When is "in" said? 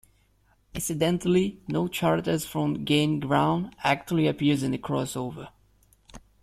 4.55-4.71